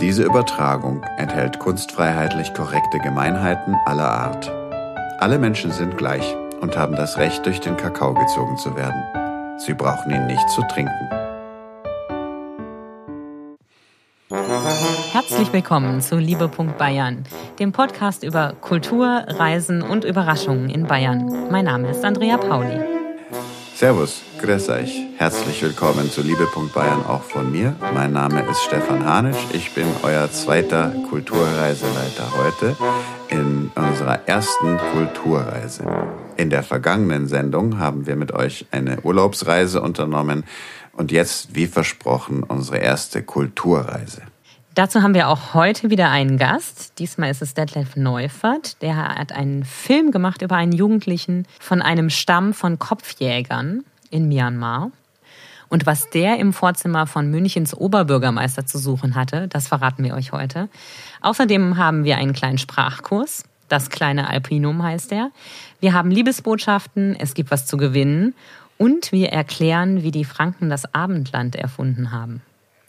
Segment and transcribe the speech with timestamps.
[0.00, 4.50] Diese Übertragung enthält kunstfreiheitlich korrekte Gemeinheiten aller Art.
[5.20, 9.02] Alle Menschen sind gleich und haben das Recht, durch den Kakao gezogen zu werden.
[9.58, 11.08] Sie brauchen ihn nicht zu trinken.
[15.12, 16.48] Herzlich willkommen zu Liebe.
[16.48, 17.22] Bayern,
[17.60, 21.50] dem Podcast über Kultur, Reisen und Überraschungen in Bayern.
[21.52, 22.93] Mein Name ist Andrea Pauli.
[23.84, 24.98] Servus, grüß euch.
[25.18, 26.48] Herzlich willkommen zu Liebe.
[26.74, 27.76] Bayern auch von mir.
[27.92, 29.36] Mein Name ist Stefan Hanisch.
[29.52, 32.76] Ich bin euer zweiter Kulturreiseleiter heute
[33.28, 35.84] in unserer ersten Kulturreise.
[36.38, 40.44] In der vergangenen Sendung haben wir mit euch eine Urlaubsreise unternommen
[40.92, 44.22] und jetzt, wie versprochen, unsere erste Kulturreise.
[44.74, 46.98] Dazu haben wir auch heute wieder einen Gast.
[46.98, 48.82] Diesmal ist es Detlef Neufert.
[48.82, 54.90] Der hat einen Film gemacht über einen Jugendlichen von einem Stamm von Kopfjägern in Myanmar.
[55.68, 60.32] Und was der im Vorzimmer von Münchens Oberbürgermeister zu suchen hatte, das verraten wir euch
[60.32, 60.68] heute.
[61.20, 63.44] Außerdem haben wir einen kleinen Sprachkurs.
[63.68, 65.30] Das kleine Alpinum heißt er.
[65.78, 68.34] Wir haben Liebesbotschaften, es gibt was zu gewinnen
[68.76, 72.42] und wir erklären, wie die Franken das Abendland erfunden haben.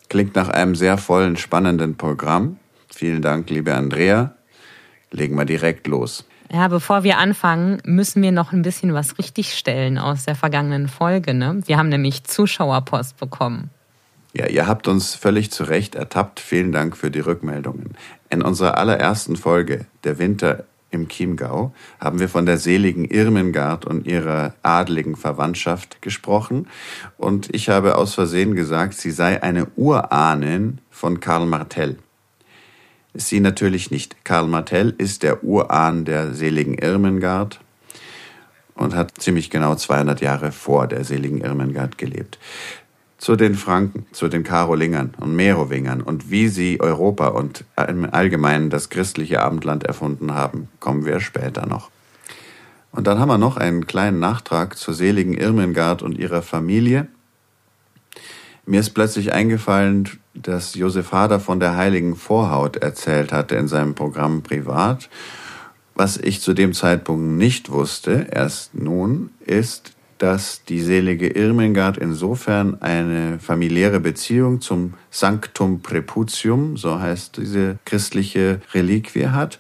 [0.10, 2.58] Klingt nach einem sehr vollen, spannenden Programm.
[2.94, 4.36] Vielen Dank, liebe Andrea.
[5.12, 6.26] Legen wir direkt los.
[6.52, 11.34] Ja, bevor wir anfangen, müssen wir noch ein bisschen was richtigstellen aus der vergangenen Folge.
[11.34, 11.62] Ne?
[11.66, 13.72] Wir haben nämlich Zuschauerpost bekommen.
[14.34, 16.40] Ja, ihr habt uns völlig zu Recht ertappt.
[16.40, 17.96] Vielen Dank für die Rückmeldungen.
[18.30, 20.66] In unserer allerersten Folge, Der Winter
[20.96, 26.68] im Chiemgau haben wir von der seligen Irmengard und ihrer adligen Verwandtschaft gesprochen.
[27.18, 31.98] Und ich habe aus Versehen gesagt, sie sei eine Urahnin von Karl Martell.
[33.14, 34.26] Ist sie natürlich nicht.
[34.26, 37.60] Karl Martell ist der Urahn der seligen Irmengard
[38.74, 42.40] und hat ziemlich genau 200 Jahre vor der seligen Irmengard gelebt
[43.18, 48.70] zu den Franken, zu den Karolingern und Merowingern und wie sie Europa und im Allgemeinen
[48.70, 51.90] das christliche Abendland erfunden haben, kommen wir später noch.
[52.92, 57.08] Und dann haben wir noch einen kleinen Nachtrag zur seligen Irmengard und ihrer Familie.
[58.66, 63.96] Mir ist plötzlich eingefallen, dass Josef Hader von der heiligen Vorhaut erzählt hatte in seinem
[63.96, 65.10] Programm Privat.
[65.94, 72.82] Was ich zu dem Zeitpunkt nicht wusste, erst nun, ist, dass die selige Irmengard insofern
[72.82, 79.60] eine familiäre Beziehung zum Sanctum Preputium, so heißt diese christliche Reliquie hat,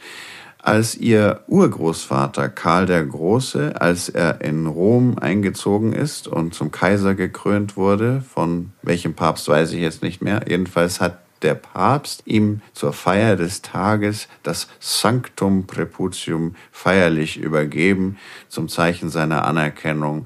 [0.65, 7.13] als ihr Urgroßvater Karl der Große, als er in Rom eingezogen ist und zum Kaiser
[7.13, 12.61] gekrönt wurde, von welchem Papst weiß ich jetzt nicht mehr, jedenfalls hat der Papst ihm
[12.73, 18.17] zur Feier des Tages das Sanctum Preputium feierlich übergeben,
[18.49, 20.25] zum Zeichen seiner Anerkennung.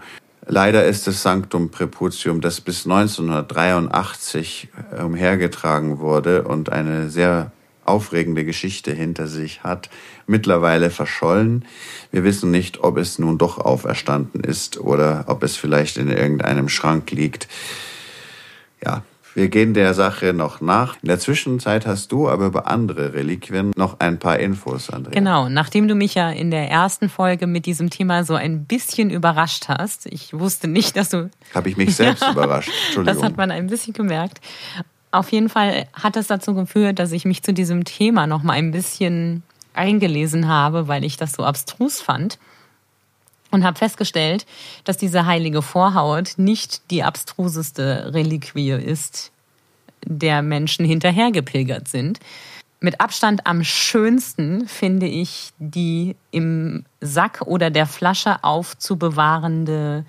[0.51, 7.51] Leider ist das Sanctum Preputium, das bis 1983 umhergetragen wurde und eine sehr
[7.85, 9.91] aufregende Geschichte hinter sich hat,
[10.25, 11.65] mittlerweile verschollen.
[12.11, 16.67] Wir wissen nicht, ob es nun doch auferstanden ist oder ob es vielleicht in irgendeinem
[16.67, 17.47] Schrank liegt.
[18.83, 19.03] Ja,
[19.35, 20.95] wir gehen der Sache noch nach.
[21.01, 25.13] In der Zwischenzeit hast du aber über andere Reliquien noch ein paar Infos, Andrea.
[25.13, 29.09] Genau, nachdem du mich ja in der ersten Folge mit diesem Thema so ein bisschen
[29.09, 30.05] überrascht hast.
[30.07, 31.29] Ich wusste nicht, dass du.
[31.53, 32.71] Habe ich mich selbst überrascht.
[32.87, 33.21] Entschuldigung.
[33.21, 34.39] Das hat man ein bisschen gemerkt.
[35.11, 38.53] Auf jeden Fall hat es dazu geführt, dass ich mich zu diesem Thema noch mal
[38.53, 42.37] ein bisschen eingelesen habe, weil ich das so abstrus fand
[43.51, 44.45] und habe festgestellt,
[44.83, 49.31] dass diese heilige Vorhaut nicht die abstruseste Reliquie ist,
[50.05, 52.19] der Menschen hinterhergepilgert sind.
[52.79, 60.05] Mit Abstand am schönsten finde ich die im Sack oder der Flasche aufzubewahrende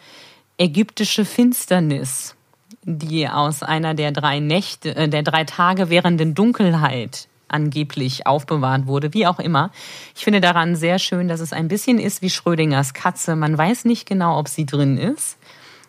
[0.56, 2.36] ägyptische Finsternis,
[2.84, 9.12] die aus einer der drei Nächte, äh, der drei Tage währenden Dunkelheit angeblich aufbewahrt wurde,
[9.14, 9.70] wie auch immer.
[10.16, 13.36] Ich finde daran sehr schön, dass es ein bisschen ist wie Schrödingers Katze.
[13.36, 15.36] Man weiß nicht genau, ob sie drin ist.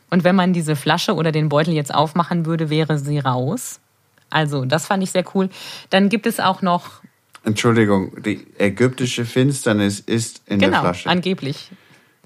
[0.09, 3.79] Und wenn man diese Flasche oder den Beutel jetzt aufmachen würde, wäre sie raus.
[4.29, 5.49] Also, das fand ich sehr cool.
[5.89, 7.01] Dann gibt es auch noch.
[7.43, 11.09] Entschuldigung, die ägyptische Finsternis ist in genau, der Flasche.
[11.09, 11.71] Angeblich.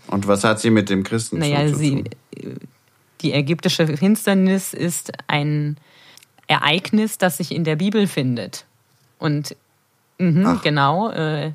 [0.08, 2.60] Und was hat sie mit dem Christen naja, zu sie, tun?
[3.22, 5.78] Die ägyptische Finsternis ist ein
[6.48, 8.66] Ereignis, das sich in der Bibel findet.
[9.25, 9.56] Und
[10.19, 11.10] mh, genau.
[11.10, 11.51] Äh,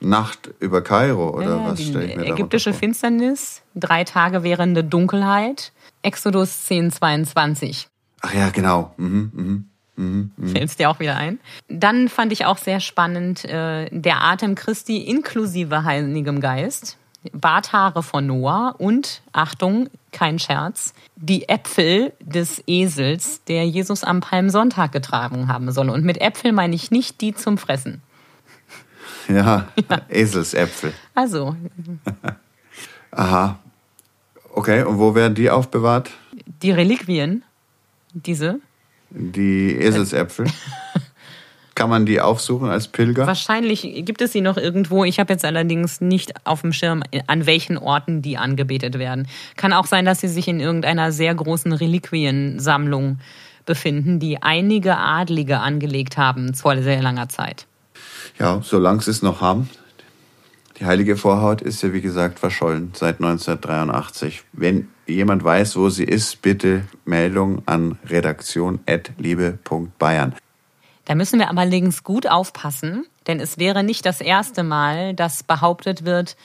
[0.00, 2.72] Nacht über Kairo oder ja, was stelle ich mir Ägyptische?
[2.72, 7.86] Finsternis, drei Tage währende Dunkelheit, Exodus 10, 22.
[8.22, 8.94] Ach ja, genau.
[8.96, 9.64] Mhm, mhm.
[9.96, 10.48] Mhm, mhm.
[10.48, 11.38] Fällt es dir auch wieder ein?
[11.68, 16.96] Dann fand ich auch sehr spannend äh, der Atem Christi inklusive Heiligem Geist,
[17.32, 24.92] Barthaare von Noah und, Achtung, kein Scherz, die Äpfel des Esels, der Jesus am Palmsonntag
[24.92, 25.90] getragen haben soll.
[25.90, 28.02] Und mit Äpfel meine ich nicht die zum Fressen.
[29.28, 30.00] Ja, ja.
[30.08, 30.92] Eselsäpfel.
[31.14, 31.56] Also.
[33.10, 33.58] Aha.
[34.52, 36.10] Okay, und wo werden die aufbewahrt?
[36.62, 37.44] Die Reliquien,
[38.12, 38.60] diese.
[39.10, 40.46] Die Eselsäpfel.
[41.80, 43.26] Kann man die aufsuchen als Pilger?
[43.26, 45.04] Wahrscheinlich gibt es sie noch irgendwo.
[45.04, 49.26] Ich habe jetzt allerdings nicht auf dem Schirm, an welchen Orten die angebetet werden.
[49.56, 53.18] Kann auch sein, dass sie sich in irgendeiner sehr großen Reliquiensammlung
[53.64, 57.66] befinden, die einige Adlige angelegt haben vor sehr langer Zeit.
[58.38, 59.70] Ja, solange sie es noch haben.
[60.78, 64.42] Die heilige Vorhaut ist ja, wie gesagt, verschollen seit 1983.
[64.52, 70.34] Wenn jemand weiß, wo sie ist, bitte Meldung an redaktion.liebe.bayern.
[71.10, 76.04] Da müssen wir allerdings gut aufpassen, denn es wäre nicht das erste Mal, dass behauptet
[76.04, 76.36] wird,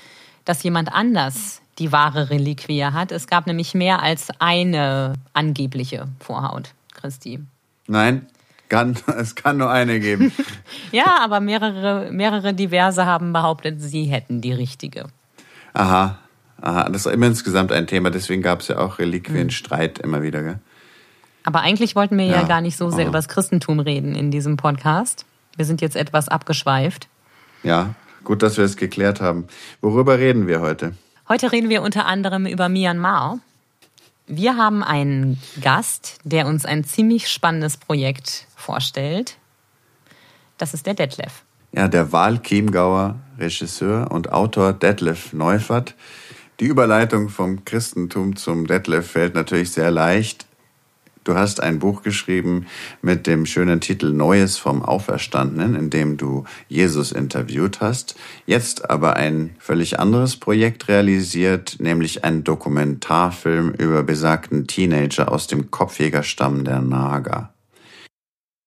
[0.43, 3.11] dass jemand anders die wahre Reliquie hat.
[3.11, 7.41] Es gab nämlich mehr als eine angebliche Vorhaut, Christi.
[7.85, 8.25] Nein,
[8.67, 10.31] kann, es kann nur eine geben.
[10.91, 15.05] ja, aber mehrere, mehrere diverse haben behauptet, sie hätten die richtige.
[15.75, 16.17] Aha,
[16.59, 16.89] aha.
[16.89, 20.59] Das ist immer insgesamt ein Thema, deswegen gab es ja auch Reliquienstreit immer wieder, gell?
[21.45, 23.09] Aber eigentlich wollten wir ja, ja gar nicht so sehr oh.
[23.09, 25.25] über das Christentum reden in diesem Podcast.
[25.55, 27.07] Wir sind jetzt etwas abgeschweift.
[27.63, 29.47] Ja, gut, dass wir es geklärt haben.
[29.79, 30.95] Worüber reden wir heute?
[31.29, 33.39] Heute reden wir unter anderem über Myanmar.
[34.27, 39.37] Wir haben einen Gast, der uns ein ziemlich spannendes Projekt vorstellt.
[40.57, 41.43] Das ist der Detlef.
[41.71, 45.93] Ja, der Wahl-Chiemgauer Regisseur und Autor Detlef Neufert.
[46.59, 50.45] Die Überleitung vom Christentum zum Detlef fällt natürlich sehr leicht.
[51.25, 52.67] Du hast ein Buch geschrieben
[53.01, 58.15] mit dem schönen Titel Neues vom Auferstandenen, in dem du Jesus interviewt hast.
[58.45, 65.71] Jetzt aber ein völlig anderes Projekt realisiert, nämlich ein Dokumentarfilm über besagten Teenager aus dem
[65.71, 67.55] Kopfjägerstamm der Naga.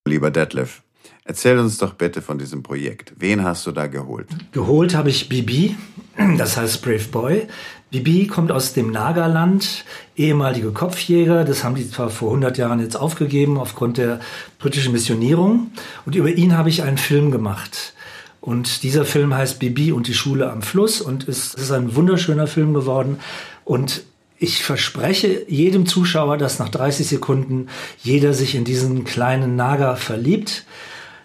[0.05, 0.81] Lieber Detlef,
[1.29, 3.13] Erzähl uns doch bitte von diesem Projekt.
[3.19, 4.25] Wen hast du da geholt?
[4.51, 5.75] Geholt habe ich Bibi,
[6.39, 7.47] das heißt Brave Boy.
[7.91, 9.83] Bibi kommt aus dem Nagerland,
[10.15, 11.43] ehemalige Kopfjäger.
[11.43, 14.19] Das haben die zwar vor 100 Jahren jetzt aufgegeben aufgrund der
[14.59, 15.71] britischen Missionierung.
[16.05, 17.93] Und über ihn habe ich einen Film gemacht.
[18.41, 22.47] Und dieser Film heißt Bibi und die Schule am Fluss und es ist ein wunderschöner
[22.47, 23.19] Film geworden.
[23.65, 24.03] Und
[24.37, 27.67] ich verspreche jedem Zuschauer, dass nach 30 Sekunden
[28.01, 30.63] jeder sich in diesen kleinen Nager verliebt.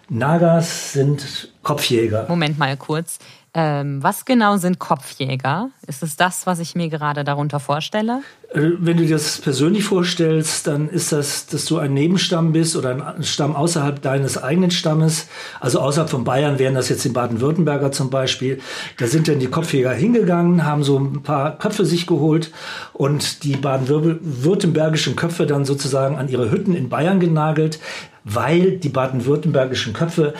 [0.09, 2.25] Nagas sind Kopfjäger.
[2.27, 3.17] Moment mal kurz.
[3.57, 5.69] Ähm, was genau sind Kopfjäger?
[5.87, 8.19] Ist es das, was ich mir gerade darunter vorstelle?
[8.53, 12.75] Äh, wenn du dir das persönlich vorstellst, dann ist das, dass du ein Nebenstamm bist
[12.75, 15.27] oder ein Stamm außerhalb deines eigenen Stammes.
[15.61, 18.59] Also außerhalb von Bayern wären das jetzt die Baden-Württemberger zum Beispiel.
[18.97, 22.51] Da sind dann die Kopfjäger hingegangen, haben so ein paar Köpfe sich geholt
[22.91, 27.79] und die baden-württembergischen Köpfe dann sozusagen an ihre Hütten in Bayern genagelt,
[28.25, 30.33] weil die baden-württembergischen Köpfe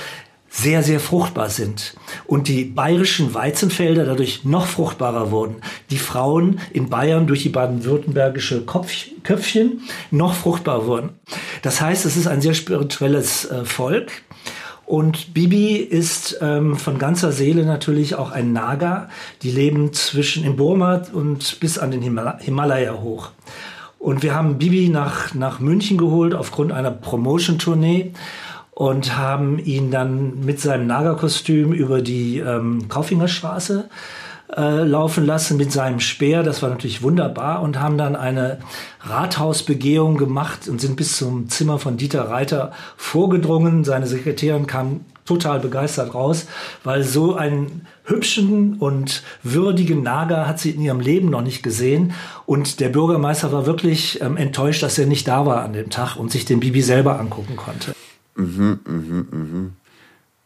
[0.56, 5.58] sehr, sehr fruchtbar sind und die bayerischen Weizenfelder dadurch noch fruchtbarer wurden.
[5.90, 9.82] Die Frauen in Bayern durch die baden-württembergische Köpfchen
[10.12, 11.10] noch fruchtbar wurden.
[11.62, 14.12] Das heißt, es ist ein sehr spirituelles äh, Volk.
[14.86, 19.10] Und Bibi ist ähm, von ganzer Seele natürlich auch ein Naga.
[19.42, 23.32] Die leben zwischen in Burma und bis an den Himal Himalaya hoch.
[24.00, 28.14] Und wir haben Bibi nach, nach München geholt aufgrund einer Promotion-Tournee
[28.76, 33.90] und haben ihn dann mit seinem Nagerkostüm über die ähm, Kaufingerstraße
[34.56, 36.44] äh, laufen lassen mit seinem Speer.
[36.44, 38.60] Das war natürlich wunderbar und haben dann eine
[39.02, 43.86] Rathausbegehung gemacht und sind bis zum Zimmer von Dieter Reiter vorgedrungen.
[43.86, 46.46] Seine Sekretärin kam total begeistert raus,
[46.84, 52.12] weil so einen hübschen und würdigen Nager hat sie in ihrem Leben noch nicht gesehen.
[52.46, 56.18] Und der Bürgermeister war wirklich ähm, enttäuscht, dass er nicht da war an dem Tag
[56.18, 57.96] und sich den Bibi selber angucken konnte.
[58.36, 59.72] Mhm, mhm, mhm.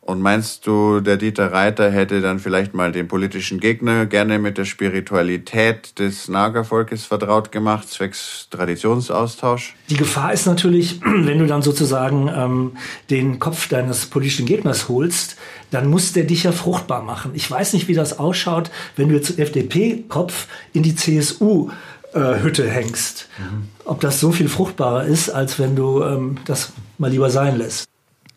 [0.09, 4.57] Und meinst du, der Dieter Reiter hätte dann vielleicht mal den politischen Gegner gerne mit
[4.57, 9.75] der Spiritualität des Nagervolkes vertraut gemacht, zwecks Traditionsaustausch?
[9.91, 12.71] Die Gefahr ist natürlich, wenn du dann sozusagen ähm,
[13.11, 15.37] den Kopf deines politischen Gegners holst,
[15.69, 17.29] dann muss der dich ja fruchtbar machen.
[17.35, 21.69] Ich weiß nicht, wie das ausschaut, wenn du jetzt FDP-Kopf in die CSU
[22.13, 23.29] äh, Hütte hängst.
[23.37, 23.67] Mhm.
[23.89, 27.89] Ob das so viel fruchtbarer ist, als wenn du ähm, das mal lieber sein lässt.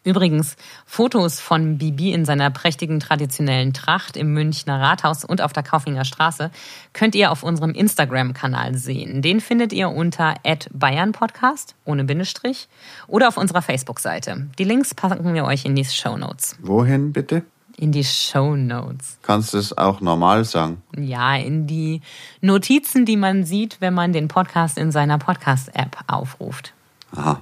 [0.03, 0.57] Übrigens,
[0.87, 6.07] Fotos von Bibi in seiner prächtigen traditionellen Tracht im Münchner Rathaus und auf der Kaufinger
[6.07, 6.51] Straße
[6.95, 9.21] könnt ihr auf unserem Instagram-Kanal sehen.
[9.21, 10.37] Den findet ihr unter
[10.73, 12.67] @bayernpodcast ohne Bindestrich
[13.07, 14.49] oder auf unserer Facebook-Seite.
[14.59, 16.57] Die Links packen wir euch in die Show Notes.
[16.63, 17.43] Wohin bitte?
[17.77, 19.19] In die Show Notes.
[19.23, 20.83] Kannst du es auch normal sagen?
[20.97, 22.01] Ja, in die
[22.41, 26.75] Notizen, die man sieht, wenn man den Podcast in seiner Podcast-App aufruft.
[27.13, 27.41] Aha,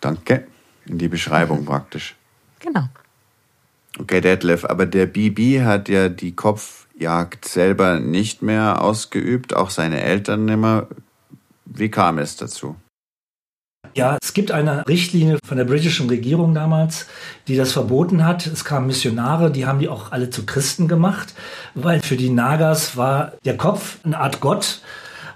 [0.00, 0.46] danke.
[0.86, 2.16] In die Beschreibung praktisch.
[2.60, 2.88] Genau.
[3.98, 10.00] Okay, Detlef, aber der Bibi hat ja die Kopfjagd selber nicht mehr ausgeübt, auch seine
[10.00, 10.86] Eltern nimmer.
[11.66, 12.76] Wie kam es dazu?
[13.94, 17.06] Ja, es gibt eine Richtlinie von der britischen Regierung damals,
[17.46, 18.46] die das verboten hat.
[18.46, 21.34] Es kamen Missionare, die haben die auch alle zu Christen gemacht,
[21.74, 24.80] weil für die Nagas war der Kopf eine Art Gott,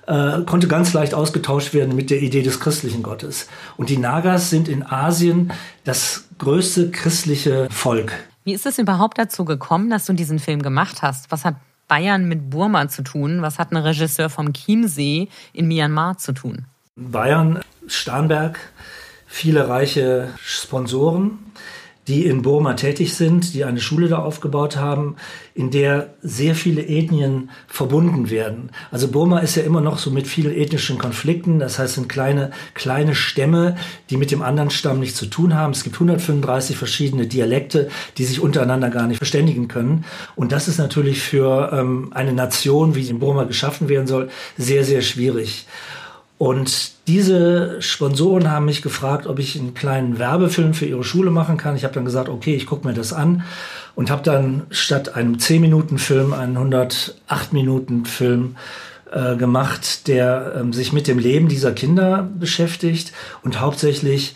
[0.07, 3.49] äh, konnte ganz leicht ausgetauscht werden mit der Idee des christlichen Gottes.
[3.77, 5.53] Und die Nagas sind in Asien
[5.85, 8.13] das größte christliche Volk.
[8.45, 11.31] Wie ist es überhaupt dazu gekommen, dass du diesen Film gemacht hast?
[11.31, 11.57] Was hat
[11.89, 13.43] Bayern mit Burma zu tun?
[13.43, 16.65] Was hat ein Regisseur vom Chiemsee in Myanmar zu tun?
[16.97, 18.59] Bayern, Starnberg,
[19.27, 21.39] viele reiche Sponsoren,
[22.09, 25.17] die in Burma tätig sind, die eine Schule da aufgebaut haben,
[25.55, 28.71] in der sehr viele Ethnien verbunden werden.
[28.93, 31.59] Also Burma ist ja immer noch so mit vielen ethnischen Konflikten.
[31.59, 33.77] Das heißt, sind kleine, kleine Stämme,
[34.11, 35.73] die mit dem anderen Stamm nichts zu tun haben.
[35.73, 37.89] Es gibt 135 verschiedene Dialekte,
[38.19, 40.05] die sich untereinander gar nicht verständigen können.
[40.37, 44.85] Und das ist natürlich für ähm, eine Nation, wie in Burma geschaffen werden soll, sehr,
[44.85, 45.67] sehr schwierig.
[46.39, 51.57] Und diese Sponsoren haben mich gefragt, ob ich einen kleinen Werbefilm für ihre Schule machen
[51.57, 51.77] kann.
[51.77, 53.43] Ich habe dann gesagt, okay, ich gucke mir das an
[53.95, 58.57] und habe dann statt einem 10-Minuten-Film einen 108-Minuten-Film
[59.11, 63.13] äh, gemacht, der ähm, sich mit dem Leben dieser Kinder beschäftigt
[63.43, 64.35] und hauptsächlich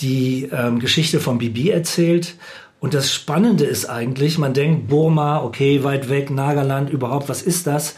[0.00, 2.36] die ähm, Geschichte von Bibi erzählt.
[2.78, 7.66] Und das Spannende ist eigentlich, man denkt, Burma, okay, weit weg, Nagaland, überhaupt, was ist
[7.66, 7.96] das?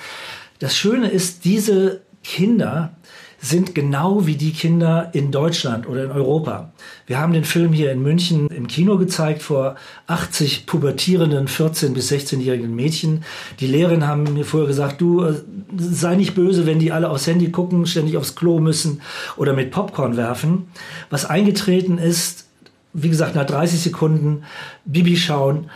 [0.59, 2.95] Das Schöne ist, diese Kinder
[3.43, 6.73] sind genau wie die Kinder in Deutschland oder in Europa.
[7.07, 9.75] Wir haben den Film hier in München im Kino gezeigt vor
[10.07, 13.25] 80 pubertierenden 14- bis 16-jährigen Mädchen.
[13.59, 15.35] Die Lehrerinnen haben mir vorher gesagt, du äh,
[15.77, 19.03] sei nicht böse, wenn die alle aufs Handy gucken, ständig aufs Klo müssen
[19.37, 20.69] oder mit Popcorn werfen.
[21.11, 22.47] Was eingetreten ist,
[22.93, 24.45] wie gesagt, nach 30 Sekunden
[24.85, 25.69] Bibi schauen,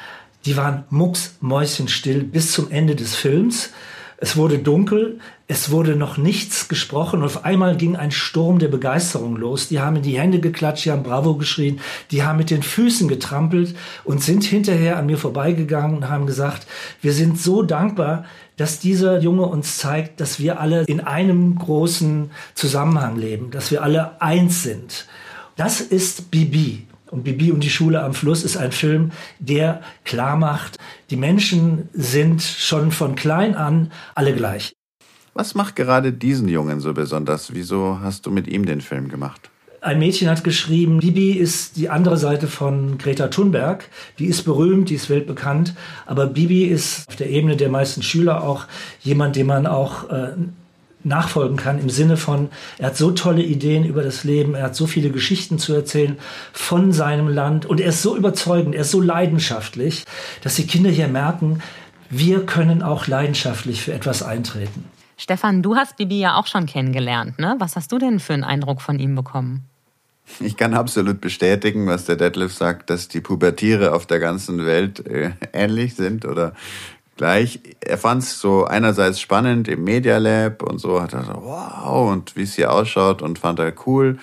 [0.45, 3.71] die waren mucksmäuschenstill bis zum Ende des Films.
[4.19, 5.19] Es wurde dunkel,
[5.49, 9.69] es wurde noch nichts gesprochen und auf einmal ging ein Sturm der Begeisterung los.
[9.69, 13.07] Die haben in die Hände geklatscht, die haben Bravo geschrien, die haben mit den Füßen
[13.07, 16.67] getrampelt und sind hinterher an mir vorbeigegangen und haben gesagt,
[17.01, 18.25] wir sind so dankbar,
[18.57, 23.85] dass dieser Junge uns zeigt, dass wir alle in einem großen Zusammenhang leben, dass wir
[23.85, 25.07] alle eins sind.
[25.55, 26.87] Das ist Bibi.
[27.09, 30.79] Und Bibi und die Schule am Fluss ist ein Film, der klar macht,
[31.11, 34.76] die Menschen sind schon von klein an alle gleich.
[35.39, 37.53] Was macht gerade diesen Jungen so besonders?
[37.53, 39.51] Wieso hast du mit ihm den Film gemacht?
[39.83, 43.85] Ein Mädchen hat geschrieben, Bibi ist die andere Seite von Greta Thunberg.
[44.19, 45.75] Die ist berühmt, die ist weltbekannt.
[46.07, 48.65] Aber Bibi ist auf der Ebene der meisten Schüler auch
[49.03, 50.29] jemand, den man auch äh,
[51.05, 54.75] nachfolgen kann im Sinne von, er hat so tolle Ideen über das Leben, er hat
[54.75, 56.17] so viele Geschichten zu erzählen
[56.55, 60.07] von seinem Land und er ist so überzeugend, er ist so leidenschaftlich,
[60.43, 61.63] dass die Kinder hier merken,
[62.09, 64.96] wir können auch leidenschaftlich für etwas eintreten.
[65.17, 67.57] Stefan, du hast Bibi ja auch schon kennengelernt, ne?
[67.59, 69.65] Was hast du denn für einen Eindruck von ihm bekommen?
[70.41, 75.07] Ich kann absolut bestätigen, was der Detlef sagt, dass die Pubertiere auf der ganzen Welt
[75.07, 76.53] äh, ähnlich sind oder
[77.17, 77.61] gleich.
[77.81, 82.11] Er fand es so einerseits spannend im Media Lab und so, hat er so, wow,
[82.11, 84.19] und wie es hier ausschaut und fand er cool.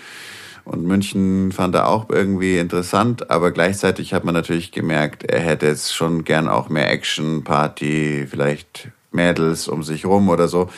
[0.65, 5.65] Und München fand er auch irgendwie interessant, aber gleichzeitig hat man natürlich gemerkt, er hätte
[5.65, 10.70] jetzt schon gern auch mehr Action, Party, vielleicht Mädels um sich rum oder so.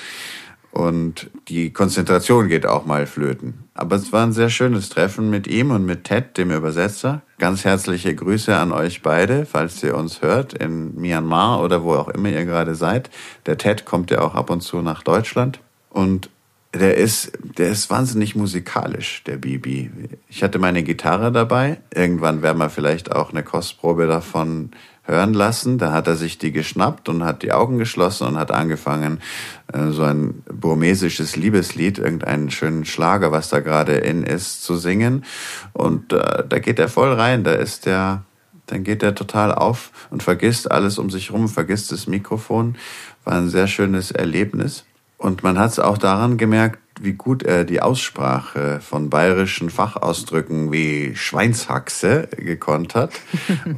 [0.75, 3.63] Und die Konzentration geht auch mal flöten.
[3.75, 7.21] Aber es war ein sehr schönes Treffen mit ihm und mit Ted, dem Übersetzer.
[7.37, 12.09] Ganz herzliche Grüße an euch beide, falls ihr uns hört, in Myanmar oder wo auch
[12.09, 13.09] immer ihr gerade seid.
[13.45, 15.61] Der Ted kommt ja auch ab und zu nach Deutschland.
[15.89, 16.29] Und
[16.73, 19.91] der ist, der ist wahnsinnig musikalisch, der Bibi.
[20.27, 21.77] Ich hatte meine Gitarre dabei.
[21.93, 24.71] Irgendwann werden wir vielleicht auch eine Kostprobe davon
[25.05, 25.77] hören lassen.
[25.77, 29.19] Da hat er sich die geschnappt und hat die Augen geschlossen und hat angefangen,
[29.71, 35.25] äh, so ein burmesisches Liebeslied, irgendeinen schönen Schlager, was da gerade in ist, zu singen.
[35.73, 37.43] Und äh, da geht er voll rein.
[37.43, 38.23] Da ist der,
[38.65, 42.75] dann geht er total auf und vergisst alles um sich rum, vergisst das Mikrofon.
[43.23, 44.85] War ein sehr schönes Erlebnis.
[45.17, 50.71] Und man hat es auch daran gemerkt, wie gut er die Aussprache von bayerischen Fachausdrücken
[50.71, 53.11] wie Schweinshaxe gekonnt hat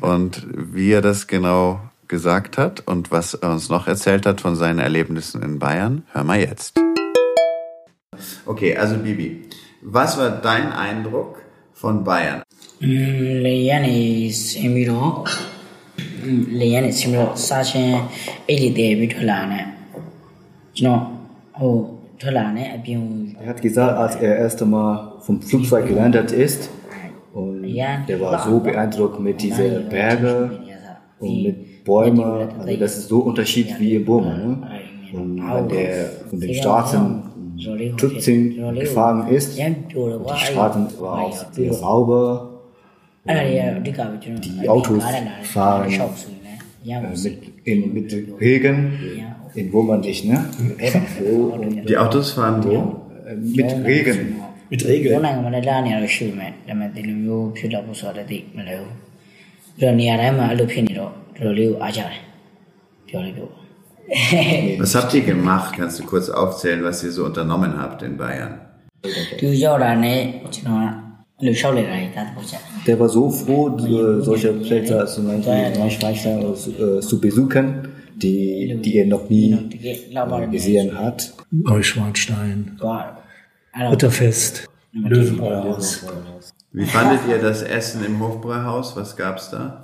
[0.01, 4.55] und wie er das genau gesagt hat und was er uns noch erzählt hat von
[4.55, 6.79] seinen Erlebnissen in Bayern, hören wir jetzt.
[8.45, 9.43] Okay, also Bibi,
[9.81, 11.41] was war dein Eindruck
[11.73, 12.43] von Bayern?
[12.81, 15.25] يعني سيميلو
[16.49, 18.01] يعني سيميلو ساشين
[18.49, 19.73] إلي دي بيتولانا
[20.75, 21.07] جنو
[21.55, 21.96] هو
[23.41, 26.69] er hat gesagt, als er erst einmal vom Flugzeug gelandet ist,
[27.33, 30.51] und er war so beeindruckt mit diesen Bergen
[31.19, 32.23] und mit Bäumen.
[32.59, 34.33] Also das ist so Unterschied wie in Burma.
[34.35, 34.57] Ne?
[35.13, 37.23] Und wenn der von den Staaten
[37.97, 42.53] trotzdem gefahren ist, und die Straßen waren auch sehr sauber.
[43.27, 45.03] Die Autos
[45.43, 45.91] fahren
[46.85, 48.93] äh, mit, in, mit Regen.
[49.60, 50.36] in wo man dich, ne?
[51.16, 51.24] So,
[51.54, 52.74] und, Die Autos fahren wo?
[53.28, 54.18] äh, mit Regen.
[54.72, 55.20] Mit ဘယ် Regeln.
[55.26, 58.92] နိုင်ငံမှာလည်းလာနေရတော့ရှိမယ်ဒါပေမဲ့ဒီလိုမျိုးဖြစ်တော့ဖို့ဆိုတော့တိမလဲဘူး
[59.78, 62.20] ပြီးတော့နေရာတိုင်းမှာအဲ့လိုဖြစ်နေတော့တော်တော်လေးကိုအားကြတယ်
[63.08, 63.52] ပြောလိုက်တော့
[64.82, 65.68] Was habt ihr gemacht?
[65.78, 68.52] Kannst du kurz aufzählen, was ihr so unternommen habt in Bayern?
[69.40, 70.18] ဒီရောက်တာနဲ့
[70.54, 70.84] ကျွန်တော်က
[71.40, 73.92] အဲ့လိုရှောက်လိုက်တာကြီးဒါတော့ချက် Der war so froh, die,
[74.28, 76.36] solche Plätze zum Beispiel
[76.84, 77.66] äh, zu besuchen,
[78.21, 79.55] die, die er noch nie
[80.51, 81.33] gesehen hat.
[81.51, 82.77] Neuschwanstein,
[83.91, 86.05] Ritterfest, Löwenbräuhaus.
[86.73, 88.95] Wie fandet ihr das Essen im Hofbräuhaus?
[88.95, 89.83] Was gab's da?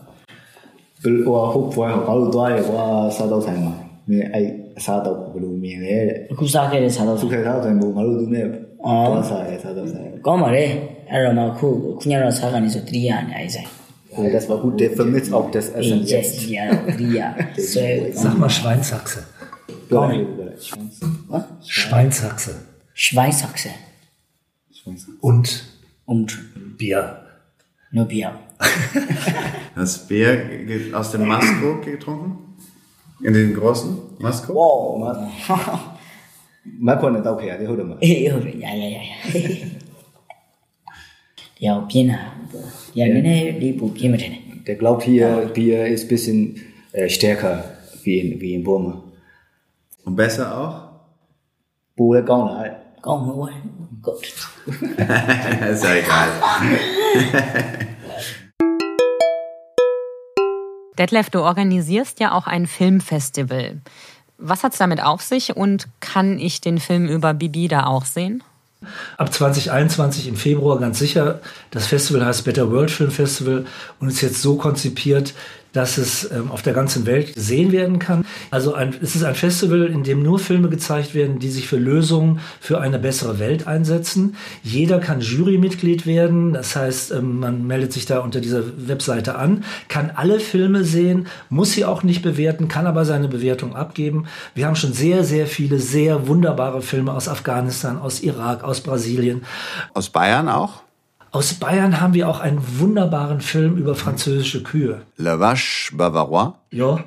[1.25, 3.73] 哇，好貴，搞到多嘢，哇，收到成萬，
[4.05, 8.41] 你誒沙豆葫蘆麵咧，佢沙嘅你沙豆，佢其他全部馬路都咩？
[8.79, 9.81] 哦，沙嘅沙豆，
[10.21, 10.77] 講埋咧，
[11.09, 13.59] 阿羅馬庫，佢有沙嘅你就點樣嚟啫？
[14.15, 16.47] Oh, das war gut, der vermisst auch das Essen jetzt.
[18.13, 19.23] Sag mal Schweinsachse.
[21.65, 22.55] Schweinsachse.
[22.93, 23.69] Schweinsachse.
[25.21, 25.65] Und?
[26.05, 26.77] Und?
[26.77, 27.25] Bier.
[27.91, 28.33] Nur Bier.
[29.75, 32.55] Hast Bier aus dem Masko getrunken?
[33.21, 34.53] In den großen Masko?
[34.53, 34.99] Wow,
[35.47, 35.79] Masko.
[36.79, 37.97] Masko nicht okay, die hört man.
[38.01, 38.99] Ja, ja, ja.
[41.63, 42.19] ja auch Biene.
[42.93, 43.21] Ja, ja.
[43.21, 47.63] die Biene mit Der glaubt hier, Bier ist ein bisschen äh, stärker
[48.03, 49.01] wie in, wie in Burma.
[50.03, 50.89] Und besser auch?
[51.95, 52.65] Bude Gauna.
[53.01, 53.49] Gauna,
[54.01, 54.23] Gott.
[54.65, 56.27] ist ja egal.
[60.97, 63.79] Detlef, du organisierst ja auch ein Filmfestival.
[64.37, 68.05] Was hat es damit auf sich und kann ich den Film über Bibi da auch
[68.05, 68.43] sehen?
[69.17, 71.39] Ab 2021 im Februar ganz sicher.
[71.71, 73.65] Das Festival heißt Better World Film Festival
[73.99, 75.33] und ist jetzt so konzipiert,
[75.73, 78.25] dass es ähm, auf der ganzen Welt gesehen werden kann.
[78.51, 81.77] Also ein, es ist ein Festival, in dem nur Filme gezeigt werden, die sich für
[81.77, 84.35] Lösungen für eine bessere Welt einsetzen.
[84.61, 86.53] Jeder kann Jurymitglied werden.
[86.53, 91.27] Das heißt, ähm, man meldet sich da unter dieser Webseite an, kann alle Filme sehen,
[91.49, 94.27] muss sie auch nicht bewerten, kann aber seine Bewertung abgeben.
[94.53, 99.43] Wir haben schon sehr, sehr viele sehr wunderbare Filme aus Afghanistan, aus Irak, aus Brasilien.
[99.93, 100.82] Aus Bayern auch?
[101.33, 105.01] Aus Bayern haben wir auch einen wunderbaren Film über französische Kühe.
[105.17, 106.53] Le Vache Bavarois?
[106.69, 107.03] Ja.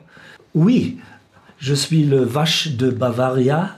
[0.53, 0.99] Oui,
[1.59, 3.77] je suis le vache de Bavaria.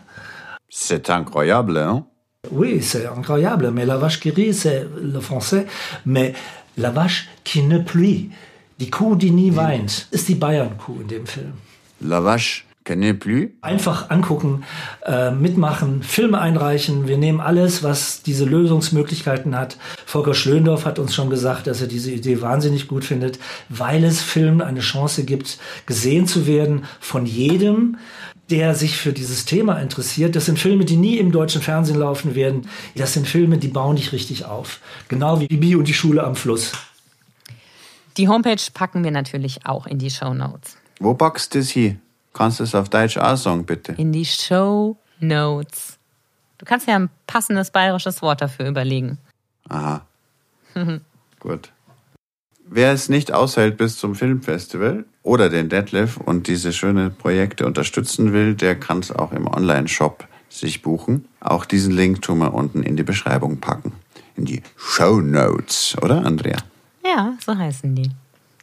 [0.71, 2.07] C'est incroyable, hein?
[2.51, 5.67] Oui, c'est incroyable, mais la vache qui rit, c'est le français.
[6.07, 6.33] Mais
[6.79, 8.31] la vache qui ne pluie,
[8.79, 11.53] die Kuh, die nie weint, ist die Bayern-Kuh in dem Film.
[12.01, 13.51] La Vache connaît plus?
[13.61, 14.65] Einfach angucken,
[15.05, 17.07] äh, mitmachen, Filme einreichen.
[17.07, 19.77] Wir nehmen alles, was diese Lösungsmöglichkeiten hat.
[20.07, 24.23] Volker Schlöndorff hat uns schon gesagt, dass er diese Idee wahnsinnig gut findet, weil es
[24.23, 27.99] Filmen eine Chance gibt, gesehen zu werden von jedem,
[28.51, 30.35] der sich für dieses Thema interessiert.
[30.35, 32.69] Das sind Filme, die nie im deutschen Fernsehen laufen werden.
[32.97, 34.81] Das sind Filme, die bauen dich richtig auf.
[35.09, 36.73] Genau wie Bibi und die Schule am Fluss.
[38.17, 40.79] Die Homepage packen wir natürlich auch in die Show Notes.
[40.99, 41.97] Wo boxt das hier?
[42.39, 43.95] Kannst du es auf Deutsch auch sagen, bitte?
[43.99, 45.99] In die Show Notes.
[46.59, 49.19] Du kannst ja ein passendes bayerisches Wort dafür überlegen.
[49.69, 50.07] Aha.
[51.41, 51.73] Gut.
[52.65, 58.33] Wer es nicht aushält bis zum Filmfestival oder den Detlef und diese schönen Projekte unterstützen
[58.33, 61.27] will, der kann es auch im Online-Shop sich buchen.
[61.41, 63.95] Auch diesen Link tun wir unten in die Beschreibung packen.
[64.37, 66.59] In die Show Notes, oder Andrea?
[67.05, 68.13] Ja, so heißen die.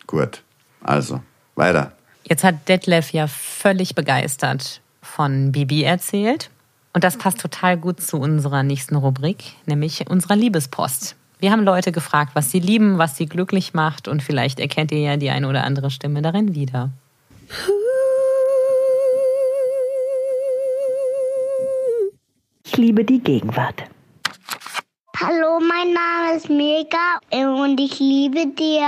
[0.07, 0.43] Gut.
[0.81, 1.21] Also,
[1.55, 1.91] weiter.
[2.27, 6.49] Jetzt hat Detlef ja völlig begeistert von Bibi erzählt.
[6.93, 11.15] Und das passt total gut zu unserer nächsten Rubrik, nämlich unserer Liebespost.
[11.39, 14.99] Wir haben Leute gefragt, was sie lieben, was sie glücklich macht und vielleicht erkennt ihr
[14.99, 16.89] ja die eine oder andere Stimme darin wieder.
[22.65, 23.83] Ich liebe die Gegenwart.
[25.17, 28.81] Hallo, mein Name ist Mega und ich liebe die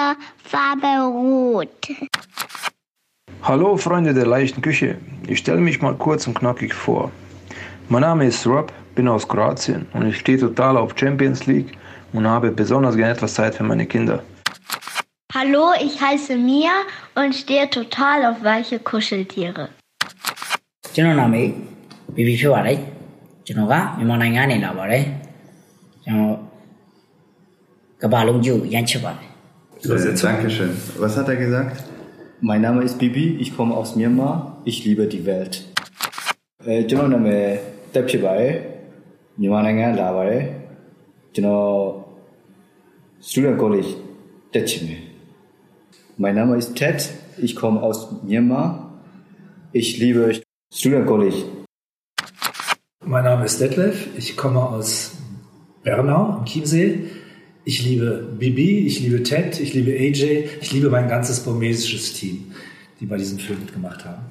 [0.43, 1.69] Farbe Rot.
[3.44, 7.10] Hallo Freunde der leichten Küche, ich stelle mich mal kurz und knackig vor.
[7.88, 11.72] Mein Name ist Rob, bin aus Kroatien und ich stehe total auf Champions League
[12.12, 14.22] und habe besonders gerne etwas Zeit für meine Kinder.
[15.34, 16.70] Hallo, ich heiße Mia
[17.16, 19.68] und stehe total auf weiche Kuscheltiere.
[20.94, 21.48] ကျွန်တော်နာမည်
[22.16, 22.78] ဘီဘီဖြစ်ပါတယ်
[23.46, 25.04] ကျွန်တော်ကမြန်မာနိုင်ငံကနေလာပါတယ်
[26.04, 26.36] ကျွန်တော်
[28.02, 29.28] ကဘာလုံးကျူရမ်းချစ်ပါတယ်
[30.28, 30.70] Dankeschön.
[31.02, 31.76] Was hat er gesagt?
[32.40, 35.54] Mein Name ist Bibi, ich komme aus Myanmar, ich liebe die Welt.
[36.66, 37.46] အဲကျွန်တော်နာမည်
[37.92, 38.54] တက်ဖြစ်ပါတယ်
[39.40, 40.44] မြန်မာနိုင်ငံလာပါတယ်
[41.34, 41.70] ကျွန်တော်
[43.28, 43.90] Student College
[44.52, 45.02] တက်ချင်တယ်
[46.22, 46.98] Mein Name ist Ted,
[47.46, 48.66] ich komme aus Myanmar.
[49.72, 50.24] Ich liebe
[50.78, 51.38] Student College.
[53.12, 54.90] Mein Name ist Detlef, ich komme aus
[55.82, 56.88] Bernau am Chiemsee.
[57.69, 62.53] Ich liebe Bibi, ich liebe Ted, ich liebe AJ, ich liebe mein ganzes burmesisches Team,
[63.01, 64.23] die bei diesem Film mitgemacht haben.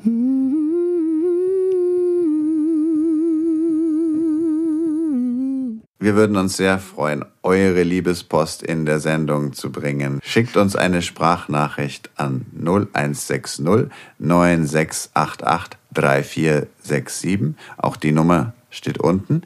[5.99, 10.21] Wir würden uns sehr freuen, eure Liebespost in der Sendung zu bringen.
[10.23, 17.55] Schickt uns eine Sprachnachricht an 0160 9688 3467.
[17.77, 19.43] Auch die Nummer steht unten.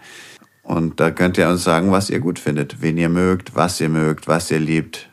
[0.62, 3.88] Und da könnt ihr uns sagen, was ihr gut findet, wen ihr mögt, was ihr
[3.88, 5.08] mögt, was ihr liebt.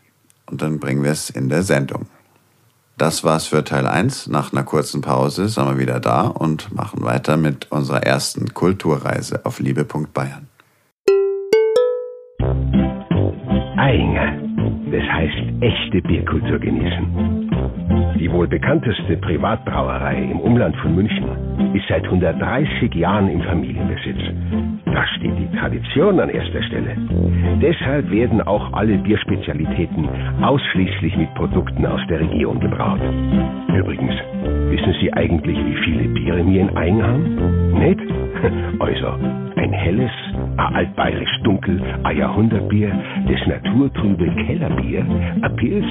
[0.45, 2.07] Und dann bringen wir es in der Sendung.
[2.97, 4.27] Das war's für Teil 1.
[4.27, 9.45] Nach einer kurzen Pause sind wir wieder da und machen weiter mit unserer ersten Kulturreise
[9.45, 10.47] auf liebe.bayern.
[13.77, 14.41] Einger.
[14.91, 17.46] Das heißt echte Bierkultur genießen.
[18.19, 21.25] Die wohl bekannteste Privatbrauerei im Umland von München
[21.73, 24.17] ist seit 130 Jahren im Familienbesitz.
[24.85, 26.97] Da steht die Tradition an erster Stelle.
[27.61, 30.09] Deshalb werden auch alle Bierspezialitäten
[30.41, 33.01] ausschließlich mit Produkten aus der Region gebraut.
[33.75, 34.13] Übrigens,
[34.69, 37.79] wissen Sie eigentlich, wie viele Biere wir in Eigen haben?
[37.79, 38.01] Nicht?
[38.79, 39.07] Also,
[39.55, 40.11] ein helles,
[40.57, 42.91] ein altbayerisch dunkel, ein Jahrhundertbier,
[43.27, 45.05] das naturtrübe Kellerbier,
[45.41, 45.85] ein Pilz,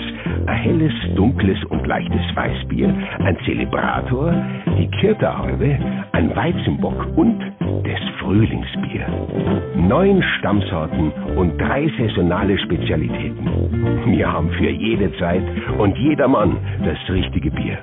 [0.47, 4.35] ein helles, dunkles und leichtes Weißbier, ein Zelebrator,
[4.79, 5.79] die Kirterhalbe,
[6.13, 7.41] ein Weizenbock und
[7.85, 9.07] das Frühlingsbier.
[9.77, 13.47] Neun Stammsorten und drei saisonale Spezialitäten.
[14.07, 15.43] Wir haben für jede Zeit
[15.79, 17.79] und jedermann das richtige Bier.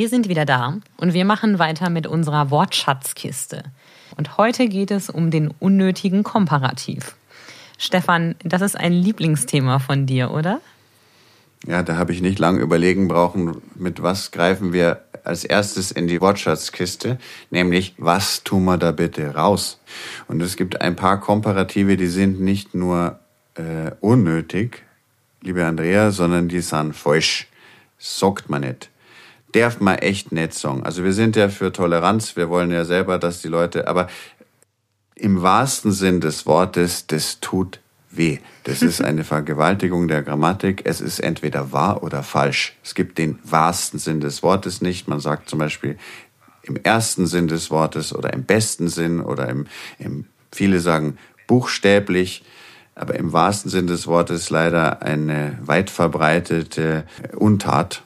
[0.00, 3.64] Wir sind wieder da und wir machen weiter mit unserer Wortschatzkiste.
[4.16, 7.16] Und heute geht es um den unnötigen Komparativ.
[7.76, 10.62] Stefan, das ist ein Lieblingsthema von dir, oder?
[11.66, 16.08] Ja, da habe ich nicht lange überlegen brauchen, mit was greifen wir als erstes in
[16.08, 17.18] die Wortschatzkiste,
[17.50, 19.82] nämlich was tun wir da bitte raus?
[20.28, 23.18] Und es gibt ein paar Komparative, die sind nicht nur
[23.54, 24.82] äh, unnötig,
[25.42, 27.48] liebe Andrea, sondern die sind falsch.
[27.98, 28.88] Sagt man nicht.
[29.52, 30.84] Darf man echt nicht sagen.
[30.84, 34.08] Also wir sind ja für Toleranz, wir wollen ja selber, dass die Leute, aber
[35.14, 38.38] im wahrsten Sinn des Wortes, das tut weh.
[38.64, 40.82] Das ist eine Vergewaltigung der Grammatik.
[40.84, 42.76] Es ist entweder wahr oder falsch.
[42.82, 45.08] Es gibt den wahrsten Sinn des Wortes nicht.
[45.08, 45.98] Man sagt zum Beispiel
[46.62, 49.66] im ersten Sinn des Wortes oder im besten Sinn oder im,
[49.98, 52.44] im viele sagen buchstäblich.
[52.94, 57.04] Aber im wahrsten Sinn des Wortes leider eine weit verbreitete
[57.36, 58.02] Untat,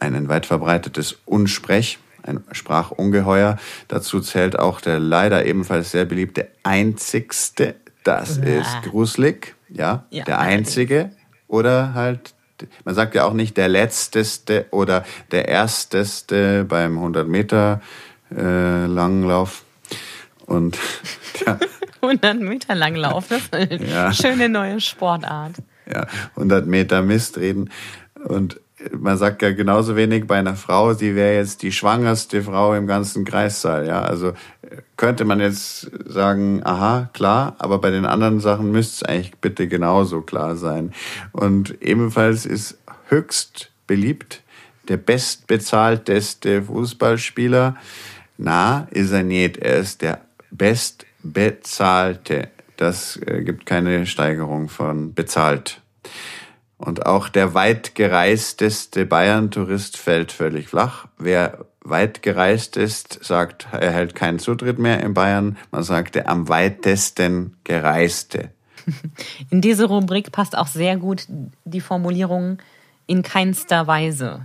[0.00, 3.58] ein weit verbreitetes Unsprech, ein Sprachungeheuer.
[3.88, 10.24] Dazu zählt auch der leider ebenfalls sehr beliebte einzigste das ist gruselig, ja, Ja.
[10.24, 11.10] der einzige
[11.48, 12.34] oder halt,
[12.84, 17.80] man sagt ja auch nicht der letzteste oder der ersteste beim 100 Meter
[18.30, 19.64] äh, Langlauf
[20.44, 20.76] und
[21.46, 21.58] ja,
[22.02, 24.12] 100 Meter lang laufen, das ist eine Ja.
[24.12, 25.54] schöne neue Sportart.
[25.90, 27.70] ja, 100 Meter Mist reden
[28.22, 28.60] und
[28.92, 32.86] man sagt ja genauso wenig bei einer Frau, sie wäre jetzt die schwangerste Frau im
[32.86, 33.86] ganzen Kreissaal.
[33.86, 34.32] Ja, also
[34.96, 39.68] könnte man jetzt sagen, aha, klar, aber bei den anderen Sachen müsste es eigentlich bitte
[39.68, 40.92] genauso klar sein.
[41.32, 44.42] Und ebenfalls ist höchst beliebt
[44.88, 47.76] der bestbezahlteste Fußballspieler.
[48.36, 49.58] Na, ist er nicht.
[49.58, 50.20] Er ist der
[50.50, 52.48] bestbezahlte.
[52.76, 55.80] Das äh, gibt keine Steigerung von bezahlt.
[56.84, 61.06] Und auch der weit gereisteste Bayern-Tourist fällt völlig flach.
[61.16, 65.56] Wer weit gereist ist, sagt, er erhält keinen Zutritt mehr in Bayern.
[65.70, 68.50] Man sagt, der am weitesten gereiste.
[69.50, 71.26] In diese Rubrik passt auch sehr gut
[71.64, 72.58] die Formulierung
[73.06, 74.44] in keinster Weise.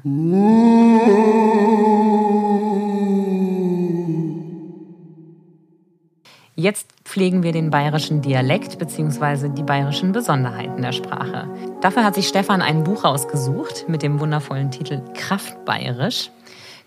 [6.60, 9.48] Jetzt pflegen wir den bayerischen Dialekt bzw.
[9.48, 11.48] die bayerischen Besonderheiten der Sprache.
[11.80, 16.32] Dafür hat sich Stefan ein Buch rausgesucht mit dem wundervollen Titel Kraftbayerisch.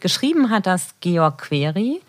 [0.01, 2.03] Geschrieben hat das Georg Query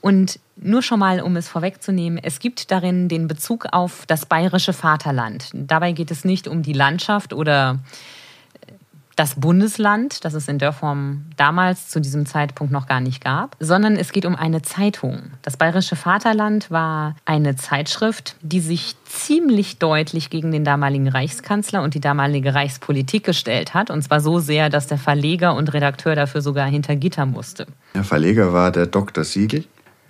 [0.00, 4.72] und nur schon mal, um es vorwegzunehmen, es gibt darin den Bezug auf das bayerische
[4.72, 5.50] Vaterland.
[5.54, 7.78] Dabei geht es nicht um die Landschaft oder
[9.16, 13.56] das Bundesland, das es in der Form damals zu diesem Zeitpunkt noch gar nicht gab,
[13.58, 15.30] sondern es geht um eine Zeitung.
[15.40, 21.94] Das Bayerische Vaterland war eine Zeitschrift, die sich ziemlich deutlich gegen den damaligen Reichskanzler und
[21.94, 23.90] die damalige Reichspolitik gestellt hat.
[23.90, 27.66] Und zwar so sehr, dass der Verleger und Redakteur dafür sogar hinter Gitter musste.
[27.94, 29.24] Der Verleger war der Dr.
[29.24, 29.64] Siegel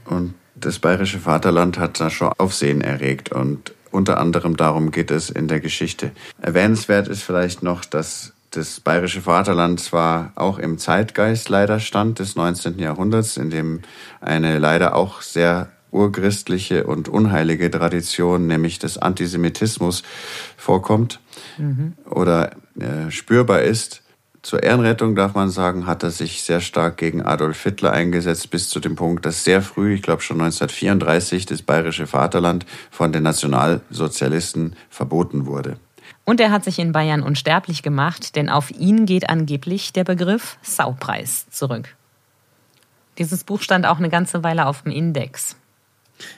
[0.05, 5.31] und das Bayerische Vaterland hat da schon Aufsehen erregt und unter anderem darum geht es
[5.31, 6.11] in der Geschichte.
[6.41, 12.37] Erwähnenswert ist vielleicht noch, dass das bayerische Vaterland zwar auch im Zeitgeist leider stand des
[12.37, 12.79] 19.
[12.79, 13.81] Jahrhunderts, in dem
[14.21, 20.03] eine leider auch sehr urchristliche und unheilige Tradition, nämlich des Antisemitismus,
[20.57, 21.21] vorkommt
[21.59, 21.95] mhm.
[22.11, 24.03] oder äh, spürbar ist.
[24.43, 28.69] Zur Ehrenrettung darf man sagen, hat er sich sehr stark gegen Adolf Hitler eingesetzt, bis
[28.69, 33.25] zu dem Punkt, dass sehr früh, ich glaube schon 1934, das bayerische Vaterland von den
[33.25, 35.79] Nationalsozialisten verboten wurde.
[36.27, 40.59] Und er hat sich in Bayern unsterblich gemacht, denn auf ihn geht angeblich der Begriff
[40.61, 41.95] Saupreis zurück.
[43.17, 45.57] Dieses Buch stand auch eine ganze Weile auf dem Index.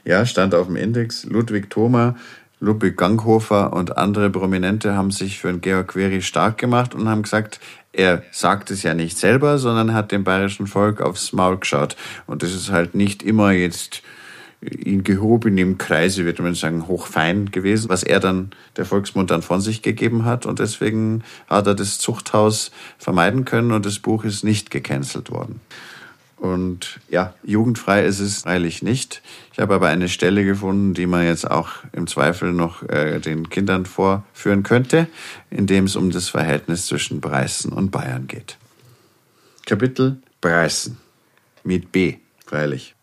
[0.05, 1.25] Ja, stand auf dem Index.
[1.25, 2.17] Ludwig Thoma,
[2.61, 7.23] Ludwig Ganghofer und andere Prominente haben sich für den Georg Query stark gemacht und haben
[7.23, 7.59] gesagt,
[7.93, 11.97] er sagt es ja nicht selber, sondern hat dem bayerischen Volk aufs Maul geschaut.
[12.27, 14.03] Und das ist halt nicht immer jetzt
[14.61, 19.61] in gehobenem Kreise, würde man sagen, hochfein gewesen, was er dann, der Volksmund dann von
[19.61, 20.47] sich gegeben hat.
[20.47, 25.61] Und deswegen hat er das Zuchthaus vermeiden können und das Buch ist nicht gecancelt worden.
[26.37, 29.23] Und ja, jugendfrei ist es freilich nicht.
[29.53, 33.51] Ich habe aber eine Stelle gefunden, die man jetzt auch im Zweifel noch äh, den
[33.51, 35.09] Kindern vorführen könnte,
[35.51, 38.57] in dem es um das Verhältnis zwischen Preußen und Bayern geht.
[39.67, 40.97] Kapitel Preußen
[41.65, 42.95] mit B, freilich.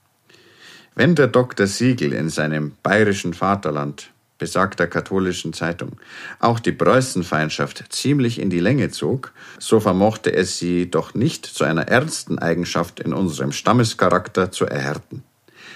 [0.95, 1.67] Wenn der Dr.
[1.67, 5.97] Siegel in seinem bayerischen Vaterland, besagter katholischen Zeitung,
[6.39, 11.65] auch die Preußenfeindschaft ziemlich in die Länge zog, so vermochte es sie doch nicht zu
[11.65, 15.23] einer ernsten Eigenschaft in unserem Stammescharakter zu erhärten.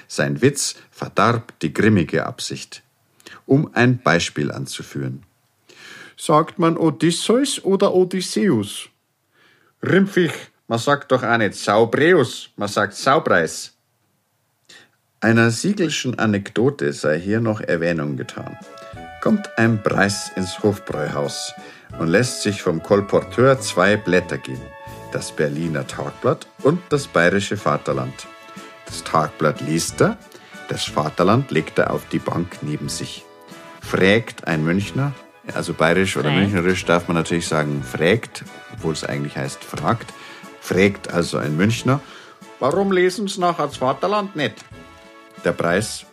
[0.08, 2.82] Sein Witz verdarb die grimmige Absicht.
[3.46, 5.24] Um ein Beispiel anzuführen.
[6.16, 8.88] Sagt man Odysseus oder Odysseus?
[9.84, 10.32] Rimpfig,
[10.68, 13.76] man sagt doch auch nicht Saubreus, man sagt Saupreis.
[15.22, 18.58] Einer Siegelschen Anekdote sei hier noch Erwähnung getan.
[19.20, 21.54] Kommt ein Preis ins Hofbräuhaus
[22.00, 24.62] und lässt sich vom Kolporteur zwei Blätter geben,
[25.12, 28.14] das Berliner Tagblatt und das Bayerische Vaterland.
[28.86, 30.18] Das Tagblatt liest er,
[30.70, 33.26] das Vaterland legt er auf die Bank neben sich.
[33.82, 35.12] Frägt ein Münchner,
[35.54, 40.14] also bayerisch oder münchnerisch darf man natürlich sagen frägt, obwohl es eigentlich heißt fragt,
[40.62, 42.00] frägt also ein Münchner,
[42.62, 44.56] warum lesen Sie nachher das Vaterland nicht?
[45.46, 46.06] Der Preis?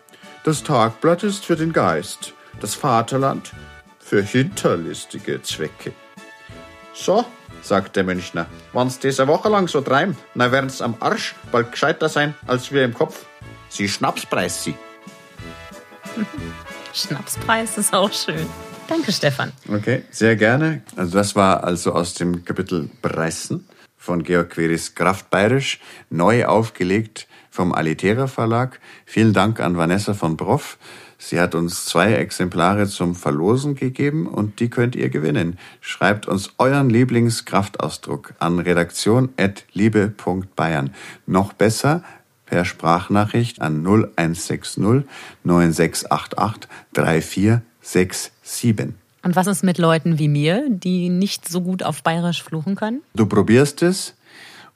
[0.45, 3.53] Das Tagblatt ist für den Geist, das Vaterland
[3.99, 5.93] für hinterlistige Zwecke.
[6.95, 7.25] So,
[7.61, 12.09] sagt der Münchner, wann's diese Woche lang so treiben, na werden's am Arsch bald gescheiter
[12.09, 13.27] sein als wir im Kopf.
[13.69, 14.77] Sie Schnapspreis sie.
[16.95, 18.47] Schnapspreis ist auch schön.
[18.87, 19.53] Danke, Stefan.
[19.69, 20.83] Okay, sehr gerne.
[20.95, 27.73] Also das war also aus dem Kapitel Preisen von Georg Queris Kraftbayerisch, neu aufgelegt vom
[27.73, 28.79] Alitera Verlag.
[29.07, 30.79] Vielen Dank an Vanessa von Broff.
[31.19, 35.59] Sie hat uns zwei Exemplare zum Verlosen gegeben und die könnt ihr gewinnen.
[35.81, 40.91] Schreibt uns euren Lieblingskraftausdruck an redaktion.liebe.bayern.
[41.27, 42.05] Noch besser
[42.45, 45.07] per Sprachnachricht an 0160
[45.43, 48.93] 9688 3467.
[49.23, 53.01] Und was ist mit Leuten wie mir, die nicht so gut auf Bayerisch fluchen können?
[53.15, 54.16] Du probierst es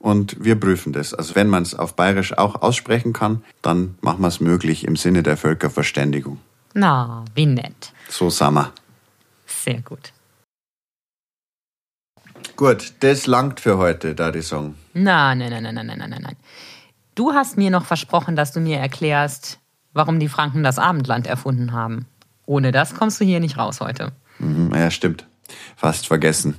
[0.01, 1.15] und wir prüfen das.
[1.15, 4.97] Also wenn man es auf Bayerisch auch aussprechen kann, dann machen wir es möglich im
[4.97, 6.39] Sinne der Völkerverständigung.
[6.75, 7.93] Na, wie nett.
[8.09, 8.73] So wir.
[9.47, 10.13] Sehr gut.
[12.57, 14.75] Gut, das langt für heute, da die Song.
[14.93, 16.37] Nein, nein, nein, nein, nein, nein, nein, nein.
[17.15, 19.59] Du hast mir noch versprochen, dass du mir erklärst,
[19.93, 22.07] warum die Franken das Abendland erfunden haben.
[22.47, 24.13] Ohne das kommst du hier nicht raus heute.
[24.39, 25.27] Mhm, ja, stimmt.
[25.77, 26.57] Fast vergessen.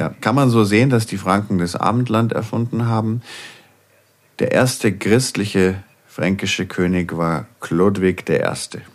[0.00, 3.20] Ja, kann man so sehen, dass die Franken das Abendland erfunden haben.
[4.38, 8.40] Der erste christliche fränkische König war Chlodwig I.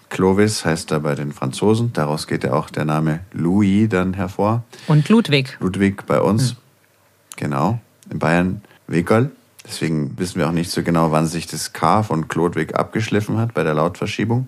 [0.09, 4.63] Clovis heißt er bei den Franzosen, daraus geht ja auch der Name Louis dann hervor.
[4.87, 5.55] Und Ludwig.
[5.59, 6.57] Ludwig bei uns, hm.
[7.35, 7.79] genau.
[8.09, 9.29] In Bayern Wiggerl.
[9.63, 13.53] Deswegen wissen wir auch nicht so genau, wann sich das K von Klodwig abgeschliffen hat
[13.53, 14.47] bei der Lautverschiebung.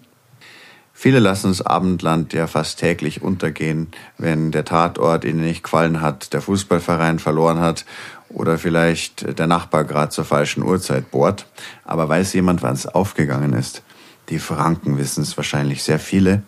[1.00, 6.34] Viele lassen das Abendland ja fast täglich untergehen, wenn der Tatort ihnen nicht gefallen hat,
[6.34, 7.86] der Fußballverein verloren hat
[8.30, 11.46] oder vielleicht der Nachbar gerade zur falschen Uhrzeit bohrt.
[11.86, 13.84] Aber weiß jemand, wann es aufgegangen ist?
[14.30, 16.42] Die Franken wissen es wahrscheinlich sehr viele.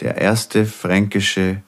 [0.00, 1.62] Der erste fränkische